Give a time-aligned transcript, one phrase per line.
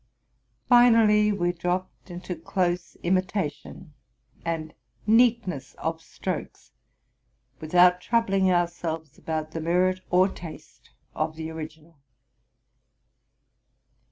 [0.67, 3.93] Finally we dropped into close imitation
[4.43, 4.73] and
[5.05, 6.71] neatness of strokes,
[7.59, 11.99] with out troubling ourselves about the merit or taste of the origi nal.